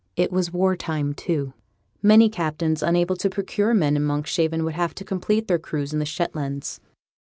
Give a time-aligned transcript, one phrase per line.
[0.15, 1.53] It was war time, too.
[2.01, 5.99] Many captains unable to procure men in Monkshaven would have to complete their crews in
[5.99, 6.79] the Shetlands.